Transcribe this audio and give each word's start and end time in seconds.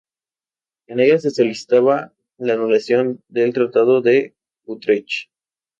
En 0.87 0.99
ella 0.99 1.19
se 1.19 1.29
solicitaba 1.29 2.11
la 2.39 2.53
anulación 2.53 3.23
del 3.29 3.53
Tratado 3.53 4.01
de 4.01 4.35
Utrecht. 4.65 5.29